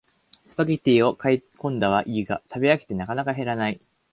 [0.47, 3.79] スパゲティを買いこんだはいいが食べ飽きてなかなか減らない